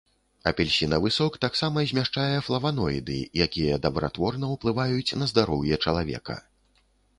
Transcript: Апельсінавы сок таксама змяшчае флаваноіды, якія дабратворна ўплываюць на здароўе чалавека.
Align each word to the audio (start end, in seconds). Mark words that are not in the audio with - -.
Апельсінавы 0.51 1.11
сок 1.17 1.33
таксама 1.45 1.83
змяшчае 1.91 2.37
флаваноіды, 2.47 3.19
якія 3.47 3.79
дабратворна 3.85 4.51
ўплываюць 4.57 5.15
на 5.23 5.31
здароўе 5.35 5.75
чалавека. 5.85 6.43